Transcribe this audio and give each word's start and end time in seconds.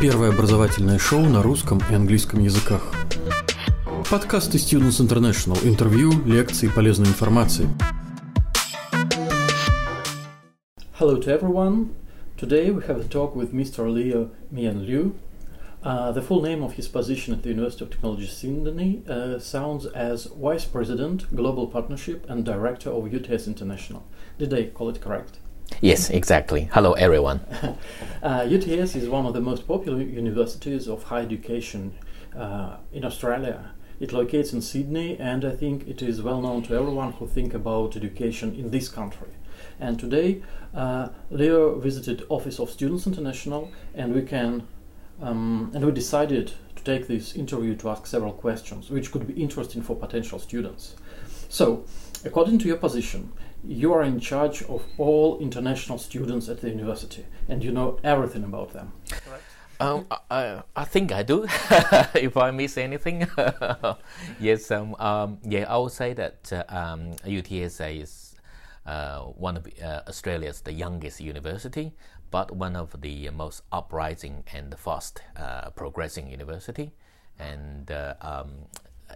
Первое 0.00 0.28
образовательное 0.28 0.98
шоу 0.98 1.20
на 1.20 1.42
русском 1.42 1.80
и 1.90 1.94
английском 1.94 2.42
языках. 2.42 2.82
Подкасты 4.10 4.58
Students 4.58 5.00
International. 5.00 5.58
Интервью, 5.66 6.12
лекции, 6.24 6.68
полезной 6.68 7.08
информации. 7.08 7.68
Hello 10.98 11.20
to 11.20 11.28
everyone. 11.28 11.94
Today 12.38 12.70
we 12.70 12.82
have 12.86 13.00
a 13.00 13.04
talk 13.04 13.34
with 13.34 13.52
Mr. 13.52 13.90
Leo 13.90 14.30
Mian 14.50 14.84
Liu. 14.86 15.14
Uh, 15.82 16.10
the 16.10 16.20
full 16.20 16.42
name 16.42 16.62
of 16.62 16.74
his 16.74 16.88
position 16.88 17.32
at 17.32 17.42
the 17.42 17.48
University 17.48 17.84
of 17.84 17.90
Technology 17.90 18.26
Sydney 18.26 19.02
uh, 19.08 19.38
sounds 19.38 19.86
as 19.86 20.26
Vice 20.26 20.64
President, 20.64 21.34
Global 21.34 21.66
Partnership 21.68 22.26
and 22.28 22.44
Director 22.44 22.90
of 22.90 23.12
UTS 23.12 23.46
International. 23.46 24.04
Did 24.38 24.52
I 24.52 24.64
call 24.64 24.88
it 24.88 25.00
correct? 25.00 25.38
Yes, 25.79 26.09
exactly. 26.09 26.69
Hello, 26.73 26.93
everyone. 26.93 27.39
uh, 28.23 28.47
UTS 28.49 28.95
is 28.95 29.07
one 29.07 29.25
of 29.25 29.33
the 29.33 29.41
most 29.41 29.67
popular 29.67 30.01
universities 30.01 30.87
of 30.87 31.03
higher 31.03 31.23
education 31.23 31.93
uh, 32.35 32.77
in 32.91 33.05
Australia. 33.05 33.71
It 33.99 34.11
locates 34.11 34.51
in 34.53 34.61
Sydney, 34.61 35.17
and 35.17 35.45
I 35.45 35.55
think 35.55 35.87
it 35.87 36.01
is 36.01 36.21
well 36.21 36.41
known 36.41 36.63
to 36.63 36.75
everyone 36.75 37.13
who 37.13 37.27
think 37.27 37.53
about 37.53 37.95
education 37.95 38.55
in 38.55 38.71
this 38.71 38.89
country. 38.89 39.29
And 39.79 39.99
today, 39.99 40.41
uh, 40.73 41.09
Leo 41.29 41.75
visited 41.79 42.23
Office 42.29 42.59
of 42.59 42.69
Students 42.69 43.07
International, 43.07 43.71
and 43.93 44.13
we 44.13 44.23
can, 44.23 44.67
um, 45.21 45.71
and 45.73 45.85
we 45.85 45.91
decided 45.91 46.53
to 46.75 46.83
take 46.83 47.07
this 47.07 47.35
interview 47.35 47.75
to 47.77 47.89
ask 47.89 48.07
several 48.07 48.33
questions, 48.33 48.89
which 48.89 49.11
could 49.11 49.27
be 49.27 49.41
interesting 49.41 49.81
for 49.81 49.95
potential 49.95 50.39
students. 50.39 50.95
So, 51.49 51.85
according 52.25 52.59
to 52.59 52.67
your 52.67 52.77
position, 52.77 53.31
you 53.67 53.93
are 53.93 54.03
in 54.03 54.19
charge 54.19 54.63
of 54.63 54.83
all 54.97 55.39
international 55.39 55.97
students 55.97 56.49
at 56.49 56.61
the 56.61 56.69
university 56.69 57.25
and 57.47 57.63
you 57.63 57.71
know 57.71 57.99
everything 58.03 58.43
about 58.43 58.73
them. 58.73 58.91
Um, 59.79 60.05
I, 60.29 60.61
I 60.75 60.85
think 60.85 61.11
I 61.11 61.23
do. 61.23 61.43
if 62.13 62.37
I 62.37 62.51
miss 62.51 62.77
anything, 62.77 63.27
yes. 64.39 64.69
Um, 64.69 64.95
um, 64.99 65.39
yeah, 65.43 65.65
I 65.67 65.77
would 65.77 65.91
say 65.91 66.13
that 66.13 66.53
uh, 66.53 66.63
um, 66.69 67.13
UTSA 67.25 67.99
is 67.99 68.35
uh, 68.85 69.21
one 69.21 69.57
of 69.57 69.67
uh, 69.83 70.01
Australia's 70.07 70.61
the 70.61 70.71
youngest 70.71 71.19
university, 71.19 71.93
but 72.29 72.51
one 72.51 72.75
of 72.75 73.01
the 73.01 73.31
most 73.31 73.63
uprising 73.71 74.43
and 74.53 74.77
fast 74.77 75.23
uh, 75.35 75.71
progressing 75.71 76.29
university, 76.29 76.93
and 77.39 77.89
uh, 77.89 78.13
um, 78.21 78.51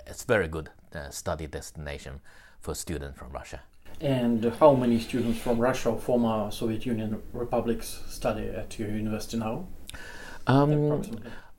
it's 0.08 0.23
very 0.23 0.48
good 0.48 0.72
uh, 0.95 1.09
study 1.09 1.45
destination 1.45 2.22
for 2.59 2.73
students 2.73 3.20
from 3.20 3.31
Russia. 3.31 3.61
And 4.02 4.44
how 4.60 4.74
many 4.74 5.00
students 5.00 5.40
from 5.40 5.60
Russia 5.60 5.90
or 5.90 6.00
former 6.00 6.52
Soviet 6.52 6.86
Union 6.86 7.22
republics 7.34 8.02
study 8.10 8.48
at 8.48 8.78
your 8.78 8.90
university 8.90 9.38
now? 9.38 9.68
Um, 10.48 11.02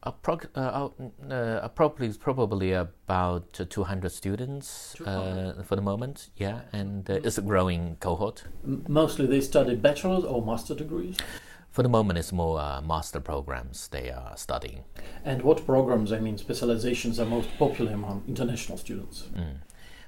Approx- 0.07 0.47
uh, 0.55 0.89
uh, 1.35 1.69
probably 1.69 2.13
probably 2.13 2.73
about 2.73 3.53
200 3.53 4.13
students 4.13 4.95
200. 4.99 5.59
Uh, 5.59 5.63
for 5.65 5.75
the 5.75 5.83
moment, 5.83 6.31
yeah, 6.37 6.61
and 6.73 7.11
uh, 7.11 7.15
it's 7.25 7.39
a 7.39 7.43
growing 7.43 7.97
cohort. 7.99 8.45
Mostly 8.63 9.27
they 9.27 9.41
study 9.41 9.75
bachelor's 9.75 10.23
or 10.23 10.45
master 10.45 10.77
degrees. 10.77 11.17
For 11.71 11.83
the 11.83 11.89
moment, 11.89 12.19
it's 12.19 12.33
more 12.33 12.61
uh, 12.61 12.81
master 12.81 13.21
programs 13.21 13.89
they 13.89 14.11
are 14.11 14.37
studying. 14.37 14.85
And 15.25 15.43
what 15.43 15.67
programs, 15.67 16.13
I 16.13 16.21
mean, 16.21 16.39
specializations 16.39 17.19
are 17.19 17.27
most 17.27 17.49
popular 17.59 17.93
among 17.93 18.23
international 18.29 18.79
students? 18.79 19.25
Mm. 19.35 19.57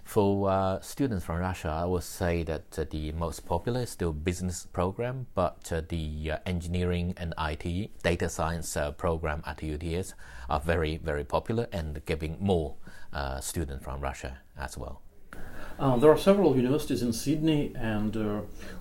For 0.09 0.49
uh, 0.49 0.81
students 0.81 1.27
from 1.27 1.37
Russia, 1.37 1.69
I 1.69 1.85
would 1.85 2.03
say 2.03 2.43
that 2.45 2.79
uh, 2.79 2.87
the 2.89 3.13
most 3.13 3.45
popular 3.45 3.83
is 3.83 3.91
still 3.91 4.15
business 4.15 4.65
program, 4.65 5.27
but 5.35 5.71
uh, 5.71 5.83
the 5.87 6.31
uh, 6.31 6.39
engineering 6.47 7.13
and 7.19 7.35
IT, 7.39 7.91
data 8.03 8.31
science 8.31 8.75
uh, 8.75 8.93
program 8.93 9.43
at 9.45 9.63
UTS 9.63 10.15
are 10.49 10.61
very, 10.61 10.97
very 10.97 11.25
popular 11.25 11.67
and 11.73 12.03
giving 12.07 12.39
more 12.41 12.77
uh, 13.13 13.39
students 13.41 13.85
from 13.85 14.01
Russia 14.01 14.39
as 14.59 14.79
well. 14.79 15.03
there 15.79 16.11
are 16.11 16.17
several 16.17 16.57
universities 16.57 17.03
in 17.03 17.13
Sydney, 17.13 17.75
and 17.77 18.17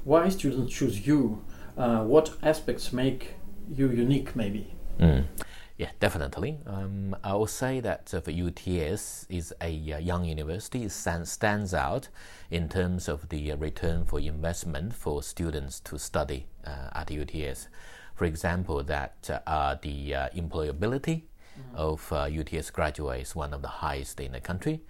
why 0.06 0.30
students 0.30 0.74
choose 0.74 1.06
you? 1.06 1.44
what 1.76 2.38
aspects 2.42 2.94
make 2.94 3.34
you 3.70 3.90
unique, 3.90 4.34
maybe? 4.34 4.74
Mm. 4.98 5.26
Yeah, 5.78 5.92
definitely. 6.00 6.58
Um, 6.66 7.16
I 7.24 7.36
will 7.36 7.46
say 7.46 7.80
that 7.82 8.12
uh, 8.12 8.20
for 8.22 8.32
UTS 8.32 9.28
is 9.30 9.54
a 9.62 9.94
uh, 9.94 10.00
young 10.00 10.26
university. 10.26 10.86
It 10.86 10.92
stands 10.92 11.74
out 11.76 12.10
in 12.50 12.68
terms 12.68 13.08
of 13.08 13.30
the 13.30 13.52
uh, 13.52 13.58
return 13.58 14.04
for 14.04 14.20
investment 14.20 14.96
for 14.96 15.22
students 15.22 15.80
to 15.82 16.00
study 16.00 16.48
uh, 16.66 16.90
at 16.96 17.12
UTS. 17.12 17.68
For 18.16 18.26
example, 18.26 18.82
that 18.86 19.44
uh, 19.46 19.76
the 19.80 20.16
uh, 20.16 20.30
employability 20.30 21.22
mm-hmm. 21.22 21.76
of 21.76 22.12
UTS 22.12 22.72
graduates 22.72 23.30
is 23.30 23.36
one 23.36 23.54
of 23.54 23.62
the 23.62 23.68
highest 23.68 24.20
in 24.20 24.32
the 24.32 24.42
country. 24.42 24.82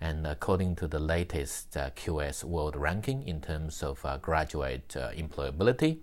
And 0.00 0.26
according 0.26 0.74
to 0.76 0.88
the 0.88 0.98
latest 0.98 1.70
QS 1.74 2.42
World 2.42 2.74
Ranking 2.74 3.22
in 3.22 3.40
terms 3.40 3.84
of 3.84 4.04
graduate 4.20 4.88
employability, 4.88 5.98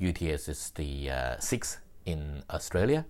UTS 0.00 0.48
is 0.48 0.70
the 0.76 1.10
sixth 1.40 1.81
in 2.04 2.42
Australia 2.50 3.04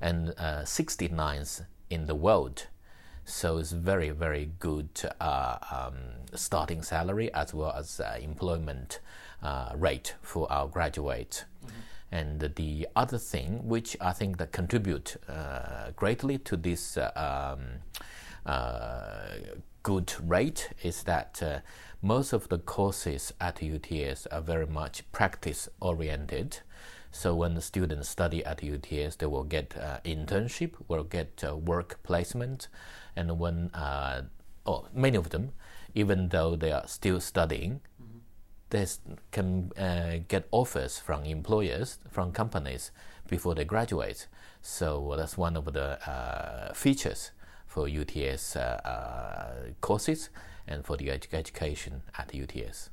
and 0.00 0.30
uh, 0.38 0.62
69th 0.62 1.64
in 1.90 2.06
the 2.06 2.14
world. 2.14 2.66
So 3.24 3.58
it's 3.58 3.72
very, 3.72 4.08
very 4.10 4.52
good 4.58 4.88
uh, 5.20 5.58
um, 5.70 5.96
starting 6.34 6.82
salary 6.82 7.32
as 7.34 7.52
well 7.52 7.72
as 7.76 8.00
uh, 8.00 8.18
employment 8.20 9.00
uh, 9.42 9.72
rate 9.76 10.14
for 10.22 10.50
our 10.50 10.66
graduates. 10.66 11.44
Mm-hmm. 11.64 11.74
And 12.10 12.52
the 12.56 12.88
other 12.96 13.18
thing, 13.18 13.68
which 13.68 13.98
I 14.00 14.12
think 14.12 14.38
that 14.38 14.52
contribute 14.52 15.16
uh, 15.28 15.90
greatly 15.94 16.38
to 16.38 16.56
this 16.56 16.96
uh, 16.96 17.10
um, 17.14 17.60
good 19.82 20.14
rate, 20.24 20.70
is 20.82 21.02
that 21.02 21.62
most 22.00 22.32
of 22.32 22.48
the 22.48 22.58
courses 22.58 23.34
at 23.40 23.62
UTS 23.62 24.26
are 24.28 24.40
very 24.40 24.66
much 24.66 25.10
practice 25.12 25.68
oriented 25.80 26.60
so 27.10 27.34
when 27.34 27.54
the 27.54 27.62
students 27.62 28.08
study 28.08 28.44
at 28.44 28.62
UTS, 28.62 29.16
they 29.16 29.26
will 29.26 29.44
get 29.44 29.76
uh, 29.76 29.98
internship, 30.04 30.74
will 30.88 31.04
get 31.04 31.42
uh, 31.46 31.56
work 31.56 32.00
placement, 32.02 32.68
and 33.16 33.38
when 33.38 33.70
uh, 33.74 34.22
oh, 34.66 34.86
many 34.94 35.16
of 35.16 35.30
them, 35.30 35.52
even 35.94 36.28
though 36.28 36.54
they 36.54 36.70
are 36.70 36.86
still 36.86 37.20
studying, 37.20 37.80
mm-hmm. 38.00 38.18
they 38.70 38.86
can 39.32 39.72
uh, 39.78 40.18
get 40.28 40.46
offers 40.50 40.98
from 40.98 41.24
employers, 41.24 41.98
from 42.10 42.32
companies 42.32 42.90
before 43.28 43.54
they 43.54 43.64
graduate. 43.64 44.26
So 44.60 45.14
that's 45.16 45.38
one 45.38 45.56
of 45.56 45.72
the 45.72 46.10
uh, 46.10 46.74
features 46.74 47.30
for 47.66 47.88
UTS 47.88 48.56
uh, 48.56 49.72
courses 49.80 50.30
and 50.66 50.84
for 50.84 50.96
the 50.96 51.10
education 51.10 52.02
at 52.18 52.34
UTS. 52.34 52.90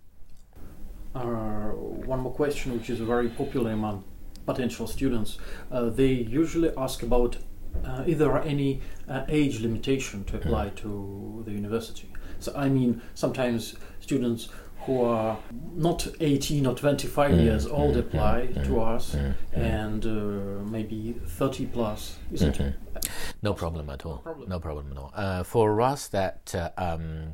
Uh, 1.16 1.70
one 2.06 2.20
more 2.20 2.34
question, 2.34 2.74
which 2.74 2.90
is 2.90 3.00
very 3.00 3.30
popular 3.30 3.72
among 3.72 4.03
potential 4.46 4.86
students. 4.88 5.38
Uh, 5.72 5.90
they 5.90 6.12
usually 6.12 6.72
ask 6.78 7.03
about 7.03 7.38
uh, 7.86 8.03
if 8.06 8.18
there 8.18 8.31
are 8.31 8.44
any 8.44 8.81
uh, 9.08 9.24
age 9.28 9.62
limitation 9.62 10.24
to 10.26 10.38
apply 10.38 10.68
mm. 10.68 10.76
to 10.76 11.44
the 11.46 11.52
university. 11.52 12.09
So 12.40 12.53
I 12.56 12.70
mean, 12.70 13.02
sometimes 13.14 13.76
students 14.00 14.50
who 14.86 15.03
are 15.03 15.38
not 15.74 16.08
18 16.20 16.68
or 16.68 16.76
25 16.76 17.32
mm, 17.32 17.44
years 17.44 17.66
old 17.66 17.96
mm, 17.96 18.00
apply 18.00 18.50
mm, 18.52 18.64
to 18.64 18.70
mm, 18.70 18.96
us 18.96 19.16
mm, 19.16 19.34
and 19.53 20.06
uh, 20.06 20.70
maybe 20.70 21.16
30 21.26 21.66
plus 21.66 22.18
isn't 22.32 22.58
-hmm. 22.58 22.68
it 22.68 23.09
no 23.42 23.53
problem 23.53 23.90
at 23.90 24.06
all. 24.06 24.16
No 24.16 24.22
problem, 24.22 24.50
no 24.50 24.59
problem 24.59 24.92
at 24.92 24.97
all. 24.97 25.12
Uh, 25.16 25.44
for 25.44 25.82
us 25.82 26.09
that 26.09 26.53
uh, 26.56 26.70
um, 26.78 27.34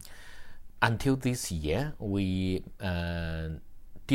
until 0.82 1.16
this 1.18 1.52
year 1.52 1.94
we 2.00 2.64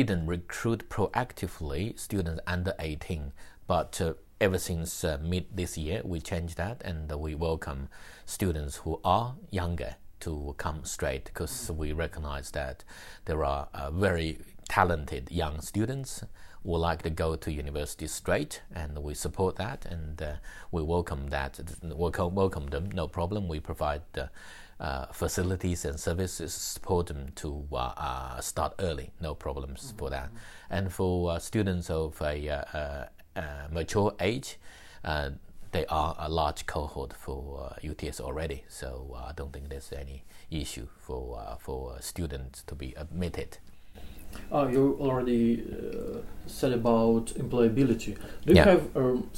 didn't 0.03 0.27
recruit 0.27 0.89
proactively 0.89 1.97
students 1.97 2.41
under 2.45 2.73
18, 2.77 3.33
but 3.65 3.99
uh, 3.99 4.13
ever 4.39 4.59
since 4.59 5.03
uh, 5.03 5.17
mid 5.21 5.45
this 5.55 5.77
year, 5.77 6.01
we 6.03 6.19
changed 6.19 6.55
that 6.57 6.81
and 6.85 7.11
we 7.11 7.33
welcome 7.33 7.89
students 8.25 8.77
who 8.77 8.99
are 9.03 9.35
younger 9.49 9.95
to 10.19 10.53
come 10.59 10.83
straight 10.85 11.25
because 11.25 11.71
we 11.71 11.93
recognize 11.93 12.51
that 12.51 12.83
there 13.25 13.43
are 13.43 13.69
uh, 13.73 13.89
very 13.89 14.37
talented 14.69 15.31
young 15.31 15.61
students 15.61 16.23
who 16.67 16.77
like 16.77 17.01
to 17.01 17.09
go 17.09 17.37
to 17.37 17.49
university 17.49 18.07
straight, 18.07 18.61
and 18.75 19.01
we 19.01 19.13
support 19.13 19.55
that 19.55 19.85
and 19.85 20.21
uh, 20.21 20.33
we 20.69 20.83
welcome 20.83 21.29
that. 21.29 21.57
Welcome, 21.81 22.35
welcome 22.35 22.67
them, 22.67 22.91
no 22.91 23.07
problem. 23.07 23.47
We 23.47 23.61
provide 23.61 24.01
uh, 24.17 24.25
uh, 24.81 25.05
facilities 25.13 25.85
and 25.85 25.97
services 25.97 26.53
support 26.53 27.07
them 27.07 27.31
to 27.35 27.65
uh, 27.71 27.93
uh, 27.95 28.41
start 28.41 28.73
early, 28.79 29.11
no 29.21 29.33
problems 29.33 29.81
mm-hmm. 29.81 29.97
for 29.97 30.09
that. 30.09 30.29
And 30.69 30.91
for 30.91 31.31
uh, 31.31 31.39
students 31.39 31.89
of 31.89 32.21
a 32.21 33.07
mature 33.71 34.13
age, 34.19 34.57
they 35.71 35.85
are 35.85 36.15
a 36.19 36.27
large 36.27 36.65
cohort 36.65 37.13
for 37.13 37.77
UTS 37.81 38.19
already, 38.19 38.65
so 38.67 39.15
I 39.17 39.31
don't 39.31 39.53
think 39.53 39.69
there's 39.69 39.93
any 39.93 40.25
issue 40.51 40.87
for 40.97 41.57
for 41.61 41.95
students 42.01 42.63
to 42.63 42.75
be 42.75 42.93
admitted. 42.97 43.59
Uh, 44.51 44.67
you 44.71 44.97
already 44.99 45.63
uh, 45.71 46.19
said 46.45 46.73
about 46.73 47.27
employability. 47.35 48.15
Do 48.45 48.53
you 48.53 48.55
yeah. 48.55 48.65
have 48.65 48.95
um, 48.95 49.29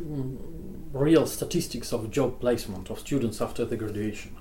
mm, 0.00 0.36
real 0.92 1.26
statistics 1.26 1.92
of 1.92 2.10
job 2.10 2.40
placement 2.40 2.90
of 2.90 2.98
students 2.98 3.40
after 3.40 3.64
the 3.64 3.76
graduation. 3.76 4.36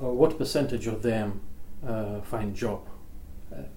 Uh, 0.00 0.06
what 0.06 0.38
percentage 0.38 0.86
of 0.86 1.02
them 1.02 1.40
uh, 1.86 2.20
find 2.20 2.54
job? 2.54 2.88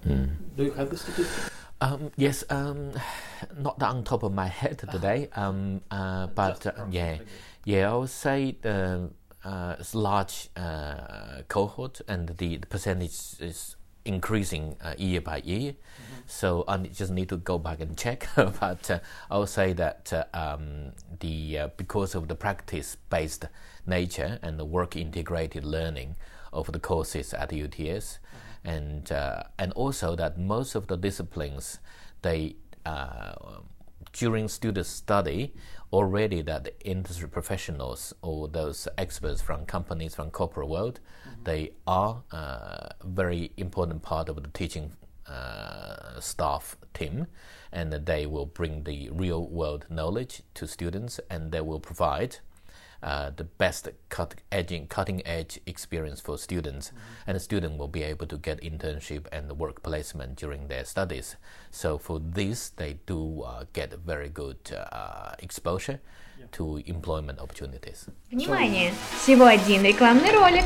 Mm. 0.06 0.30
Do 0.56 0.64
you 0.64 0.70
have 0.72 0.90
the 0.90 0.96
statistics? 0.96 1.50
Um, 1.80 2.12
yes, 2.16 2.44
um, 2.48 2.92
not 3.58 3.82
on 3.82 4.04
top 4.04 4.22
of 4.22 4.32
my 4.32 4.46
head 4.46 4.78
today, 4.78 5.28
um, 5.34 5.80
uh, 5.90 6.28
but 6.28 6.64
uh, 6.66 6.86
yeah, 6.90 7.18
yeah, 7.64 7.92
I 7.92 7.96
would 7.96 8.10
say 8.10 8.56
the 8.62 9.10
uh, 9.44 9.76
it's 9.80 9.94
large 9.94 10.48
uh, 10.56 11.42
cohort 11.48 12.00
and 12.06 12.28
the, 12.28 12.58
the, 12.58 12.66
percentage 12.66 13.40
is 13.40 13.74
increasing 14.04 14.76
uh, 14.82 14.94
year 14.98 15.20
by 15.20 15.38
year. 15.38 15.72
Mm-hmm. 15.72 16.20
So 16.26 16.64
I 16.68 16.78
just 16.78 17.10
need 17.10 17.28
to 17.28 17.36
go 17.36 17.58
back 17.58 17.80
and 17.80 17.96
check. 17.96 18.28
but 18.36 18.90
uh, 18.90 19.00
I 19.30 19.38
would 19.38 19.48
say 19.48 19.72
that 19.74 20.28
um, 20.34 20.92
the 21.20 21.70
because 21.76 22.14
of 22.14 22.28
the 22.28 22.34
practice-based 22.34 23.46
nature 23.86 24.38
and 24.42 24.58
the 24.58 24.64
work-integrated 24.64 25.64
learning 25.64 26.16
of 26.52 26.70
the 26.70 26.78
courses 26.78 27.34
at 27.34 27.52
UTS 27.52 28.18
and 28.64 29.10
uh, 29.10 29.42
and 29.58 29.72
also 29.72 30.14
that 30.16 30.38
most 30.38 30.74
of 30.74 30.86
the 30.86 30.96
disciplines 30.96 31.78
they 32.22 32.56
uh, 32.84 33.32
during 34.12 34.48
student 34.48 34.86
study 34.86 35.52
already 35.92 36.42
that 36.42 36.64
the 36.64 36.80
industry 36.86 37.28
professionals 37.28 38.14
or 38.22 38.48
those 38.48 38.88
experts 38.96 39.42
from 39.42 39.64
companies 39.66 40.14
from 40.14 40.30
corporate 40.30 40.68
world 40.68 41.00
mm-hmm. 41.28 41.44
they 41.44 41.70
are 41.86 42.22
a 42.32 42.36
uh, 42.36 42.88
very 43.04 43.52
important 43.56 44.02
part 44.02 44.28
of 44.28 44.36
the 44.36 44.48
teaching 44.50 44.92
uh, 45.26 46.18
staff 46.20 46.76
team 46.94 47.26
and 47.72 47.92
they 47.92 48.26
will 48.26 48.46
bring 48.46 48.84
the 48.84 49.08
real 49.10 49.46
world 49.46 49.86
knowledge 49.88 50.42
to 50.54 50.66
students 50.66 51.20
and 51.30 51.52
they 51.52 51.60
will 51.60 51.80
provide 51.80 52.36
uh, 53.03 53.31
the 53.35 53.43
best 53.43 53.89
cut 54.09 54.35
edging, 54.51 54.87
cutting 54.87 55.25
edge 55.25 55.59
experience 55.65 56.19
for 56.19 56.37
students, 56.37 56.89
mm-hmm. 56.89 57.27
and 57.27 57.35
the 57.35 57.39
student 57.39 57.77
will 57.77 57.87
be 57.87 58.03
able 58.03 58.25
to 58.27 58.37
get 58.37 58.61
internship 58.61 59.27
and 59.31 59.51
work 59.59 59.83
placement 59.83 60.35
during 60.35 60.67
their 60.67 60.83
studies. 60.83 61.35
So 61.71 61.97
for 61.97 62.19
this, 62.19 62.69
they 62.69 62.99
do 63.05 63.43
uh, 63.43 63.65
get 63.73 63.93
very 63.93 64.29
good 64.29 64.57
uh, 64.73 65.33
exposure 65.39 65.99
yeah. 66.39 66.45
to 66.53 66.77
employment 66.85 67.39
opportunities. 67.39 68.07
Внимание! 68.31 68.93
Всего 69.21 69.45
один 69.45 69.83
рекламный 69.83 70.31
ролик. 70.31 70.65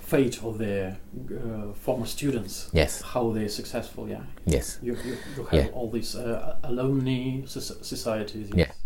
fate 0.00 0.42
of 0.42 0.58
their 0.58 0.98
uh, 1.30 1.72
former 1.72 2.06
students. 2.06 2.70
Yes. 2.72 3.02
How 3.02 3.30
they're 3.30 3.48
successful. 3.48 4.08
Yeah. 4.08 4.22
Yes. 4.44 4.78
You, 4.82 4.96
you, 5.04 5.16
you 5.36 5.44
have 5.44 5.64
yeah. 5.66 5.70
all 5.72 5.90
these 5.90 6.14
uh, 6.16 6.58
alumni 6.62 7.44
societies. 7.44 8.50
Yes. 8.54 8.76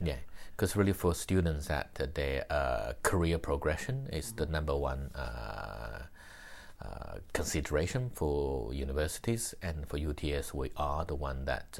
Yeah. 0.00 0.08
Yeah. 0.08 0.16
Because 0.56 0.74
really, 0.74 0.92
for 0.92 1.14
students, 1.14 1.68
that 1.68 1.96
uh, 2.00 2.06
their 2.14 2.44
uh, 2.50 2.94
career 3.02 3.38
progression 3.38 4.08
is 4.12 4.32
the 4.32 4.46
number 4.46 4.76
one 4.76 5.10
uh, 5.14 6.02
uh, 6.82 7.18
consideration 7.32 8.10
for 8.12 8.74
universities, 8.74 9.54
and 9.62 9.86
for 9.88 9.98
UTS, 9.98 10.52
we 10.54 10.70
are 10.76 11.04
the 11.04 11.14
one 11.14 11.44
that. 11.44 11.78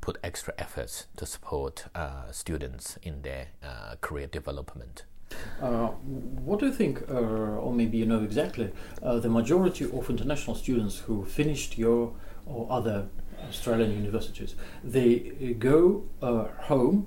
put 0.00 0.18
extra 0.22 0.52
efforts 0.58 1.06
to 1.16 1.24
support 1.24 1.86
students 2.30 2.98
in 3.02 3.22
their 3.22 3.46
career 4.00 4.26
development. 4.26 5.04
Uh, 5.60 5.88
what 6.46 6.60
do 6.60 6.66
you 6.66 6.72
think, 6.72 7.02
uh, 7.08 7.14
or 7.14 7.72
maybe 7.72 7.98
you 7.98 8.06
know 8.06 8.22
exactly, 8.22 8.70
uh, 9.02 9.18
the 9.18 9.28
majority 9.28 9.84
of 9.84 10.10
international 10.10 10.56
students 10.56 10.98
who 10.98 11.24
finished 11.24 11.78
your 11.78 12.12
or 12.46 12.66
other 12.70 13.08
Australian 13.48 13.92
universities, 13.92 14.54
they 14.82 15.54
go 15.58 16.04
uh, 16.20 16.44
home 16.62 17.06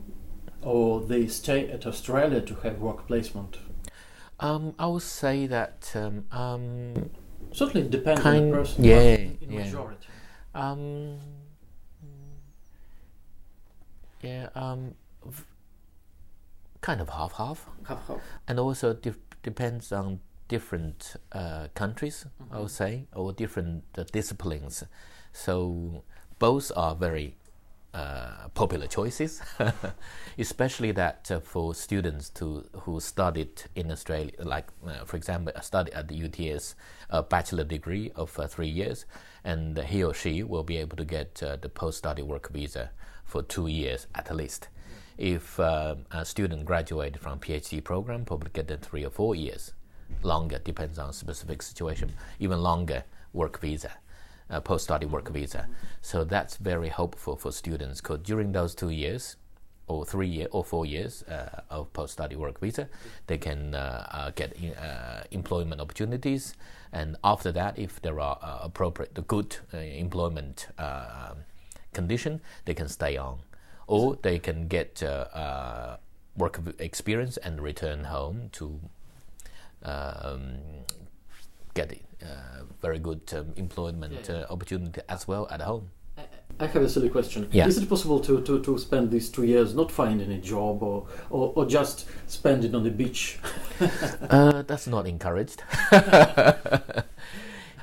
or 0.62 1.01
they 1.01 1.27
stay 1.27 1.69
at 1.69 1.86
Australia 1.86 2.42
to 2.42 2.56
have 2.56 2.80
work 2.80 3.07
placement? 3.07 3.57
Um, 4.39 4.74
I 4.77 4.88
would 4.88 5.04
say 5.04 5.48
that 5.48 5.92
um, 5.95 6.25
um, 6.31 7.10
certainly 7.51 7.88
depends 7.88 8.22
kind, 8.22 8.38
on 8.38 8.50
the 8.50 8.57
person. 8.57 8.83
Yeah, 8.83 9.16
in 9.16 9.38
yeah. 9.42 9.63
majority. 9.63 10.07
Um, 10.54 11.19
yeah. 14.22 14.50
Um, 14.56 14.95
kind 16.85 17.01
of 17.01 17.09
half 17.09 17.33
half. 17.33 17.65
Half 17.87 18.07
half. 18.07 18.19
And 18.47 18.59
also 18.59 18.93
dif- 18.93 19.17
depends 19.41 19.91
on 19.91 20.19
different 20.47 21.15
uh, 21.31 21.67
countries, 21.73 22.25
mm-hmm. 22.25 22.55
I 22.55 22.59
would 22.59 22.71
say, 22.71 23.07
or 23.13 23.33
different 23.33 23.83
uh, 23.97 24.03
disciplines. 24.11 24.83
So 25.33 26.03
both 26.37 26.71
are 26.75 26.93
very 26.93 27.37
uh, 27.95 28.49
popular 28.53 28.85
choices, 28.85 29.41
especially 30.37 30.91
that 30.91 31.31
uh, 31.31 31.39
for 31.39 31.73
students 31.73 32.29
to 32.29 32.63
who 32.81 32.99
studied 32.99 33.63
in 33.75 33.89
Australia, 33.89 34.33
like 34.43 34.67
uh, 34.85 35.05
for 35.05 35.17
example, 35.17 35.53
studied 35.61 35.93
at 35.95 36.07
the 36.07 36.25
UTS 36.25 36.75
a 37.09 37.23
bachelor 37.23 37.63
degree 37.63 38.11
of 38.15 38.38
uh, 38.38 38.45
three 38.45 38.67
years, 38.67 39.05
and 39.43 39.79
he 39.79 40.03
or 40.03 40.13
she 40.13 40.43
will 40.43 40.63
be 40.63 40.77
able 40.77 40.97
to 40.97 41.05
get 41.05 41.35
the 41.35 41.69
post-study 41.69 42.21
work 42.21 42.51
visa 42.51 42.91
for 43.25 43.42
two 43.42 43.68
years 43.68 44.07
at 44.16 44.33
least. 44.33 44.69
If 45.18 45.60
uh, 45.60 45.95
a 46.12 46.25
student 46.25 46.66
graduated 46.66 47.19
from 47.22 47.39
PhD 47.39 47.83
program, 47.83 48.25
probably 48.25 48.50
get 48.54 48.68
them 48.68 48.80
three 48.80 49.06
or 49.06 49.10
four 49.10 49.36
years, 49.36 49.74
longer 50.24 50.60
depends 50.60 51.00
on 51.00 51.13
specific 51.13 51.62
situation, 51.62 52.13
even 52.39 52.62
longer 52.62 53.04
work 53.33 53.60
visa, 53.60 53.92
uh, 54.50 54.60
post-study 54.60 55.06
work 55.06 55.30
visa. 55.30 55.68
So 56.01 56.24
that's 56.24 56.57
very 56.57 56.89
hopeful 56.89 57.36
for 57.36 57.51
students 57.51 58.01
because 58.01 58.19
during 58.19 58.51
those 58.51 58.75
two 58.75 58.89
years, 58.89 59.38
or 59.88 60.04
three 60.06 60.27
year 60.27 60.48
or 60.51 60.63
four 60.63 60.86
years 60.86 61.24
uh, 61.24 61.62
of 61.70 61.91
post-study 61.94 62.36
work 62.36 62.60
visa, 62.60 62.89
they 63.27 63.38
can 63.38 63.75
uh, 63.75 64.08
uh, 64.12 64.32
get 64.32 64.53
in, 64.53 64.74
uh, 64.74 65.24
employment 65.32 65.79
opportunities, 65.79 66.55
and 66.91 67.15
after 67.24 67.51
that, 67.51 67.77
if 67.77 68.01
there 68.01 68.20
are 68.20 68.39
uh, 68.41 68.60
appropriate, 68.63 69.27
good 69.27 69.58
uh, 69.74 69.77
employment 69.77 70.67
condition, 71.95 72.41
they 72.65 72.75
can 72.75 72.87
stay 72.87 73.17
on 73.17 73.39
or 73.87 74.17
they 74.21 74.39
can 74.39 74.67
get 74.67 75.01
uh, 75.03 75.25
uh, 75.33 75.97
work 76.37 76.59
experience 76.79 77.37
and 77.37 77.61
return 77.61 78.05
home 78.05 78.49
to 78.51 78.79
um, 79.83 80.57
get 81.73 81.99
uh, 82.21 82.63
very 82.81 82.99
good 82.99 83.21
um, 83.33 83.53
employment 83.55 84.27
yeah. 84.29 84.45
opportunity 84.49 85.01
as 85.09 85.27
well 85.27 85.47
at 85.51 85.61
home. 85.61 85.89
I 86.57 86.67
have 86.67 86.83
a 86.83 86.89
silly 86.89 87.09
question. 87.09 87.49
Yeah. 87.51 87.67
Is 87.67 87.77
it 87.77 87.89
possible 87.89 88.21
to, 88.21 88.41
to, 88.41 88.61
to 88.61 88.77
spend 88.77 89.11
these 89.11 89.29
two 89.29 89.43
years 89.43 89.75
not 89.75 89.91
finding 89.91 90.31
a 90.31 90.39
job 90.39 90.81
or, 90.81 91.05
or, 91.29 91.51
or 91.53 91.65
just 91.65 92.07
spend 92.27 92.63
it 92.63 92.73
on 92.73 92.83
the 92.83 92.91
beach? 92.91 93.39
uh, 94.29 94.61
that's 94.61 94.87
not 94.87 95.05
encouraged. 95.05 95.61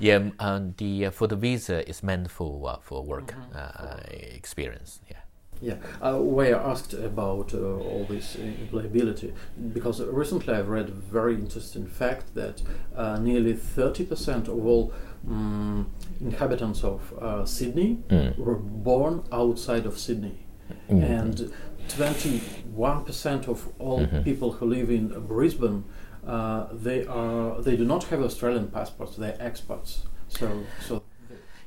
yeah, 0.02 0.30
um, 0.40 0.74
the 0.78 1.06
uh, 1.06 1.10
for 1.10 1.28
the 1.28 1.36
visa 1.36 1.88
is 1.88 2.02
meant 2.02 2.30
for 2.30 2.68
uh, 2.68 2.76
for 2.80 3.04
work 3.04 3.34
mm-hmm. 3.34 4.36
experience. 4.36 5.00
Yeah. 5.08 5.18
Yeah, 5.60 5.76
uh, 6.00 6.18
we 6.18 6.50
are 6.50 6.60
asked 6.60 6.92
about 6.92 7.54
uh, 7.54 7.58
all 7.58 8.04
this 8.08 8.34
employability 8.34 9.32
because 9.72 10.02
recently 10.02 10.54
I've 10.54 10.68
read 10.68 10.88
a 10.88 10.92
very 10.92 11.36
interesting 11.36 11.86
fact 11.86 12.34
that 12.34 12.60
uh, 12.96 13.20
nearly 13.20 13.54
30% 13.54 14.48
of 14.48 14.66
all 14.66 14.92
um, 15.28 15.88
inhabitants 16.20 16.82
of 16.82 17.12
uh, 17.12 17.44
Sydney 17.46 17.98
mm. 18.08 18.36
were 18.36 18.56
born 18.56 19.22
outside 19.30 19.86
of 19.86 20.00
Sydney, 20.00 20.46
mm. 20.90 21.00
and 21.00 21.52
21% 21.86 23.46
of 23.46 23.68
all 23.78 24.00
mm-hmm. 24.00 24.22
people 24.22 24.50
who 24.54 24.66
live 24.66 24.90
in 24.90 25.08
Brisbane 25.28 25.84
uh, 26.26 26.68
they 26.72 27.06
are 27.06 27.60
they 27.62 27.76
do 27.76 27.84
not 27.84 28.04
have 28.04 28.22
Australian 28.22 28.68
passports; 28.68 29.16
they're 29.16 29.38
expats. 29.38 30.00
So, 30.28 30.64
so 30.80 31.02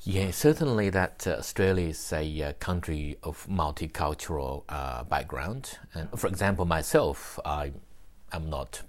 yeah, 0.08 0.30
certainly 0.30 0.92
that 0.92 1.26
uh, 1.26 1.32
Australia 1.32 1.88
is 1.88 2.14
a 2.14 2.44
uh, 2.44 2.54
country 2.54 3.18
of 3.24 3.48
multicultural 3.48 4.64
uh, 4.70 5.04
background. 5.04 5.80
And 5.96 6.10
for 6.16 6.28
example, 6.28 6.66
myself, 6.66 7.40
I 7.44 7.74
am 8.32 8.50
not 8.50 8.84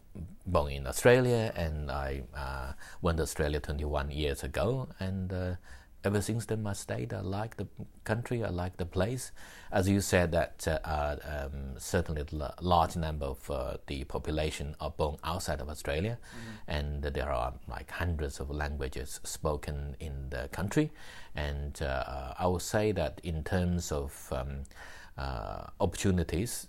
born 0.46 0.72
in 0.72 0.86
Australia, 0.86 1.52
and 1.56 1.90
I 1.90 2.22
uh, 2.36 2.72
went 3.00 3.16
to 3.16 3.22
Australia 3.22 3.60
21 3.60 4.10
years 4.10 4.44
ago. 4.44 4.88
And 5.00 5.32
uh, 5.32 5.54
ever 6.06 6.22
since 6.22 6.46
then 6.46 6.66
I 6.66 6.72
stayed. 6.72 7.12
I 7.12 7.20
like 7.20 7.56
the 7.56 7.66
country. 8.04 8.44
I 8.44 8.50
like 8.50 8.76
the 8.76 8.86
place. 8.86 9.32
As 9.72 9.88
you 9.88 10.00
said, 10.00 10.30
that 10.32 10.66
uh, 10.68 10.78
uh 10.84 11.16
um, 11.34 11.74
certainly 11.78 12.22
a 12.22 12.52
large 12.60 12.96
number 12.96 13.26
of 13.26 13.50
uh, 13.50 13.76
the 13.86 14.04
population 14.04 14.76
are 14.80 14.90
born 14.90 15.16
outside 15.24 15.60
of 15.60 15.68
Australia, 15.68 16.18
mm-hmm. 16.18 16.76
and 16.76 17.02
there 17.02 17.30
are 17.30 17.52
like 17.68 17.90
hundreds 17.90 18.40
of 18.40 18.50
languages 18.50 19.20
spoken 19.24 19.96
in 19.98 20.30
the 20.30 20.48
country. 20.52 20.92
And 21.34 21.82
uh, 21.82 22.34
I 22.38 22.46
would 22.46 22.62
say 22.62 22.92
that 22.92 23.20
in 23.24 23.42
terms 23.42 23.92
of 23.92 24.32
um, 24.32 24.62
opportunities, 25.80 26.68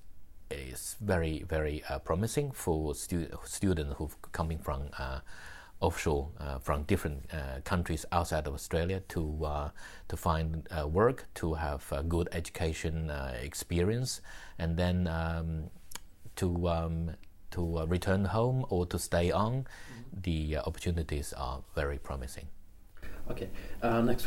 it's 0.49 0.95
very 1.01 1.43
very 1.47 1.83
uh, 1.89 1.99
promising 1.99 2.51
for 2.51 2.95
stu- 2.95 3.29
students 3.45 3.95
who 3.97 4.09
coming 4.31 4.57
from 4.57 4.89
uh, 4.97 5.19
offshore 5.79 6.29
uh, 6.39 6.57
from 6.59 6.83
different 6.83 7.25
uh, 7.31 7.61
countries 7.63 8.05
outside 8.11 8.47
of 8.47 8.53
Australia 8.53 9.01
to 9.09 9.45
uh, 9.45 9.69
to 10.07 10.17
find 10.17 10.67
uh, 10.71 10.87
work, 10.87 11.27
to 11.35 11.53
have 11.53 11.85
a 11.91 12.03
good 12.03 12.29
education 12.31 13.11
experience, 13.41 14.21
and 14.57 14.77
then 14.77 15.07
um, 15.07 15.69
to 16.35 16.67
um, 16.67 17.11
to 17.51 17.85
return 17.87 18.25
home 18.25 18.65
or 18.69 18.85
to 18.85 18.99
stay 18.99 19.31
on. 19.31 19.51
Mm-hmm. 19.53 20.21
The 20.23 20.57
opportunities 20.57 21.33
are 21.33 21.61
very 21.75 21.97
promising. 21.97 22.47
Okay. 23.29 23.49
Uh, 23.81 24.01
next 24.01 24.25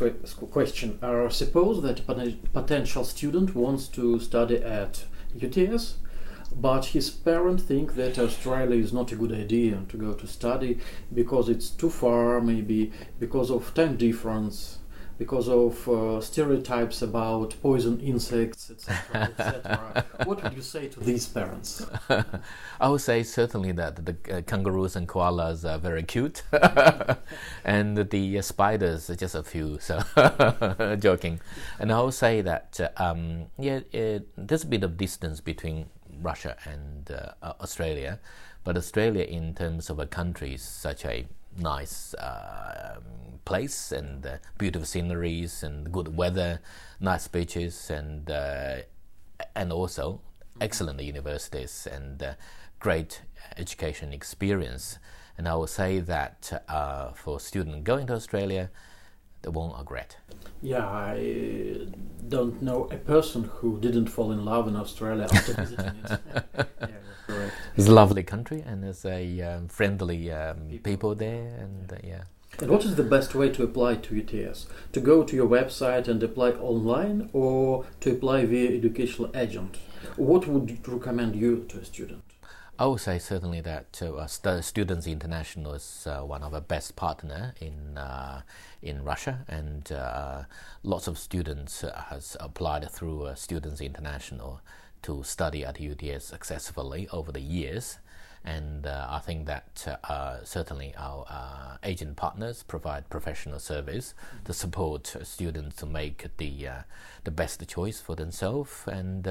question. 0.51 0.99
Uh, 1.03 1.29
suppose 1.31 1.83
that 1.83 2.01
a 2.09 2.37
potential 2.53 3.05
student 3.05 3.55
wants 3.55 3.89
to 3.89 4.21
study 4.21 4.57
at 4.57 5.05
UTS 5.35 5.97
but 6.57 6.87
his 6.87 7.11
parents 7.11 7.63
think 7.63 7.95
that 7.95 8.19
Australia 8.19 8.77
is 8.77 8.93
not 8.93 9.13
a 9.13 9.17
good 9.17 9.33
idea 9.33 9.83
to 9.89 9.97
go 9.97 10.15
to 10.15 10.27
study 10.27 10.79
because 11.15 11.49
it's 11.49 11.71
too 11.71 11.91
far, 11.91 12.41
maybe 12.41 12.93
because 13.19 13.51
of 13.51 13.73
time 13.75 13.97
difference, 13.97 14.79
because 15.21 15.51
of 15.51 15.87
uh, 15.87 16.19
stereotypes 16.19 17.03
about 17.03 17.55
poison 17.61 18.01
insects, 18.01 18.71
etc. 18.71 19.29
etc. 19.39 20.07
what 20.25 20.43
would 20.43 20.55
you 20.55 20.63
say 20.63 20.89
to 20.89 20.99
these 21.01 21.29
parents? 21.29 21.87
I 22.81 22.89
would 22.89 23.03
say 23.03 23.23
certainly 23.23 23.73
that 23.73 24.07
the 24.07 24.17
uh, 24.35 24.41
kangaroos 24.41 24.97
and 24.97 25.07
koalas 25.07 25.71
are 25.71 25.79
very 25.79 26.05
cute, 26.05 26.43
and 27.65 27.99
the 28.11 28.39
uh, 28.39 28.41
spiders 28.41 29.11
are 29.11 29.17
just 29.17 29.35
a 29.35 29.43
few. 29.43 29.79
So, 29.79 30.01
joking. 30.99 31.41
And 31.79 31.93
I 31.93 32.01
would 32.01 32.15
say 32.15 32.41
that 32.41 32.81
um, 32.97 33.47
yeah, 33.59 33.81
there's 34.39 34.65
a 34.65 34.67
bit 34.67 34.83
of 34.83 34.97
distance 34.97 35.43
between 35.43 35.91
Russia 36.21 36.57
and 36.65 37.11
uh, 37.11 37.53
Australia, 37.61 38.21
but 38.65 38.77
Australia, 38.77 39.25
in 39.25 39.55
terms 39.55 39.91
of 39.91 39.99
a 39.99 40.07
country, 40.07 40.55
is 40.55 40.63
such 40.63 41.05
a 41.05 41.27
nice 41.59 42.15
uh, 42.15 43.01
place 43.45 43.93
and 43.93 44.25
uh, 44.27 44.37
beautiful 44.59 44.87
sceneries 44.87 45.63
and 45.63 45.91
good 45.93 46.17
weather, 46.17 46.61
nice 47.01 47.27
beaches, 47.29 47.91
and 47.91 48.31
uh, 48.31 48.77
and 49.57 49.73
also 49.73 50.21
excellent 50.61 51.01
universities 51.01 51.89
and 51.91 52.23
uh, 52.23 52.35
great 52.79 53.23
education 53.57 54.13
experience. 54.13 54.99
And 55.39 55.49
I 55.49 55.55
would 55.57 55.71
say 55.71 56.01
that 56.01 56.65
uh, 56.69 57.13
for 57.13 57.41
students 57.41 57.83
going 57.83 58.07
to 58.09 58.15
Australia, 58.15 58.71
they 59.43 59.51
won't 59.51 59.77
regret. 59.79 60.17
Yeah, 60.63 60.87
I 60.87 61.87
don't 62.29 62.61
know 62.63 62.85
a 62.91 62.97
person 62.97 63.45
who 63.45 63.79
didn't 63.81 64.07
fall 64.07 64.33
in 64.33 64.45
love 64.45 64.69
in 64.69 64.77
Australia 64.77 65.27
after 65.33 65.55
visiting 65.65 65.95
it. 66.05 66.21
yeah, 66.81 66.89
correct. 67.27 67.55
It's 67.77 67.89
a 67.89 67.93
lovely 67.93 68.23
country 68.23 68.63
and 68.67 68.83
there's 68.83 69.05
a 69.05 69.41
um, 69.41 69.69
friendly 69.69 70.31
um, 70.31 70.69
people. 70.69 70.83
people. 70.83 71.15
there, 71.15 71.57
and 71.59 71.93
uh, 71.93 71.97
yeah. 72.05 72.23
And 72.59 72.71
what 72.71 72.85
is 72.85 72.97
the 72.97 73.05
best 73.05 73.35
way 73.35 73.49
to 73.51 73.63
apply 73.63 73.97
to 73.97 74.21
UTS? 74.21 74.67
To 74.93 75.01
go 75.01 75.25
to 75.25 75.35
your 75.37 75.49
website 75.49 76.09
and 76.09 76.23
apply 76.23 76.51
online, 76.51 77.31
or 77.33 77.87
to 78.01 78.11
apply 78.11 78.45
via 78.45 78.77
educational 78.77 79.31
agent? 79.35 79.79
What 80.17 80.47
would 80.47 80.69
you 80.71 80.79
recommend 80.87 81.37
you 81.37 81.65
to 81.69 81.79
a 81.79 81.85
student? 81.85 82.23
I 82.81 82.87
would 82.87 83.01
say 83.03 83.19
certainly 83.19 83.61
that 83.61 84.01
uh, 84.01 84.27
Students 84.63 85.07
International 85.07 85.75
is 85.75 86.07
uh, 86.07 86.23
one 86.23 86.43
of 86.43 86.55
our 86.55 86.63
best 86.63 86.97
partner 86.97 87.53
in 87.61 87.99
uh, 87.99 88.41
in 88.81 89.05
Russia, 89.05 89.45
and 89.49 89.93
uh, 89.93 90.45
lots 90.83 91.07
of 91.07 91.19
students 91.19 91.85
uh, 91.85 92.05
has 92.09 92.39
applied 92.41 92.91
through 92.91 93.25
uh, 93.25 93.35
Students 93.35 93.83
International 93.83 94.63
to 95.03 95.23
study 95.23 95.63
at 95.63 95.79
UTS 95.79 96.25
successfully 96.25 97.07
over 97.13 97.31
the 97.31 97.43
years. 97.43 97.99
And 98.45 98.87
uh, 98.87 99.07
I 99.11 99.19
think 99.19 99.47
that 99.47 100.01
uh, 100.05 100.39
certainly 100.45 100.95
our 100.97 101.27
uh, 101.29 101.77
agent 101.83 102.17
partners 102.17 102.63
provide 102.63 103.11
professional 103.11 103.59
service 103.59 104.15
mm-hmm. 104.17 104.45
to 104.45 104.53
support 104.55 105.15
students 105.23 105.77
to 105.77 105.87
make 105.87 106.27
the 106.39 106.69
the 107.25 107.31
best 107.31 107.67
choice 107.69 108.01
for 108.01 108.17
themselves, 108.17 108.85
and 108.87 109.29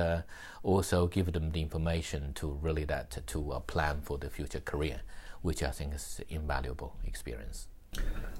also 0.61 1.07
give 1.07 1.33
them 1.33 1.51
the 1.51 1.61
information 1.61 2.33
to 2.35 2.59
really 2.61 2.85
that 2.85 3.25
to 3.25 3.63
plan 3.65 4.01
for 4.03 4.19
the 4.19 4.29
future 4.29 4.59
career, 4.59 5.01
which 5.41 5.63
I 5.63 5.71
think 5.71 5.95
is 5.95 6.21
invaluable 6.29 6.95
experience. 7.03 7.67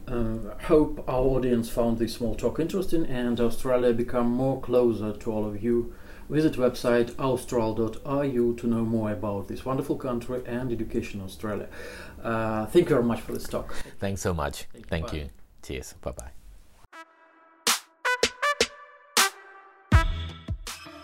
Uh, 0.07 0.55
hope 0.63 1.03
our 1.07 1.21
audience 1.21 1.69
found 1.69 1.97
this 1.97 2.13
small 2.13 2.35
talk 2.35 2.59
interesting 2.59 3.05
and 3.05 3.39
Australia 3.39 3.93
become 3.93 4.29
more 4.29 4.59
closer 4.61 5.13
to 5.13 5.31
all 5.31 5.45
of 5.45 5.63
you. 5.63 5.93
Visit 6.28 6.56
website 6.56 7.14
austral.ru 7.18 8.54
to 8.56 8.66
know 8.66 8.84
more 8.84 9.12
about 9.12 9.48
this 9.48 9.64
wonderful 9.64 9.96
country 9.96 10.42
and 10.46 10.72
education 10.72 11.20
in 11.20 11.26
Australia. 11.26 11.68
Uh, 12.22 12.66
thank 12.66 12.88
you 12.88 12.96
very 12.96 13.04
much 13.04 13.20
for 13.20 13.32
this 13.32 13.46
talk. 13.48 13.74
Thanks 14.00 14.22
so 14.22 14.32
much. 14.32 14.66
Thank 14.88 15.12
you. 15.12 15.28
Cheers. 15.62 15.94
Bye 16.02 16.12
bye. 16.12 16.30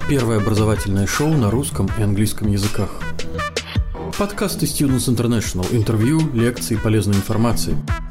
Первое 0.09 0.39
образовательное 0.39 1.07
шоу 1.07 1.29
на 1.29 1.51
русском 1.51 1.89
и 1.99 2.03
английском 2.03 2.49
языках. 2.49 2.91
Подкасты 4.19 4.67
Students 4.67 5.09
International. 5.09 5.65
Интервью, 5.73 6.19
лекции, 6.33 6.77
полезной 6.77 7.15
информации – 7.15 8.04